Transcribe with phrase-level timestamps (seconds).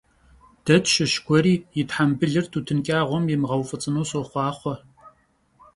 [0.65, 4.75] De tşış gueri yi thembılır tutın ç'ağuem yimığeuf'ıts'ınu soxhuaxhue!